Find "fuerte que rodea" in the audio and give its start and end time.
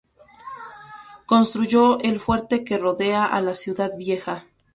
2.19-3.23